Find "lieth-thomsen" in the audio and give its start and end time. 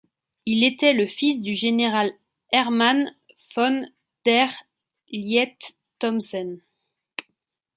5.11-6.63